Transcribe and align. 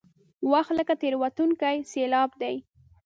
وخت 0.51 0.71
لکه 0.79 0.93
تېرېدونکې 1.01 1.75
سیلاب 1.91 2.29
دی. 2.41 2.55